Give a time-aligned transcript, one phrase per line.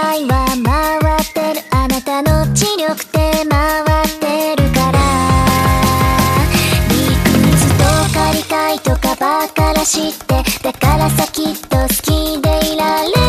[0.00, 1.66] は回ってる。
[1.70, 4.98] あなたの知力で回ってるから。
[6.88, 6.94] 理
[7.24, 10.42] 屈とか理解とかバカらして。
[10.62, 13.19] だからさきっと好きでいられる。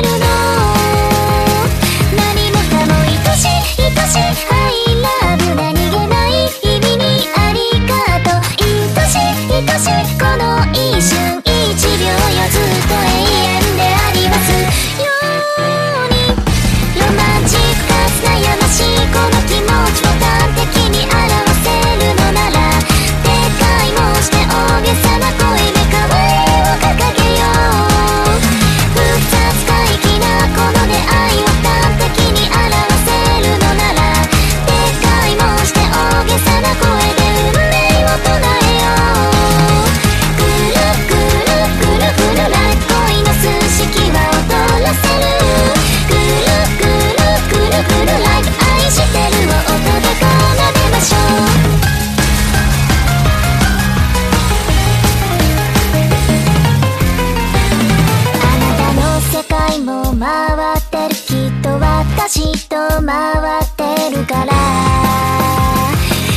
[62.31, 64.53] しと回ってるから。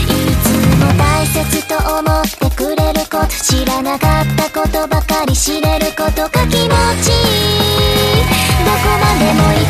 [0.09, 0.11] い
[0.43, 0.51] つ
[0.81, 8.25] も大切と思ってくれること知らなかったことばかり知れることか気持ちいい。
[8.65, 9.64] どこまでもいい。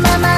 [0.00, 0.37] まま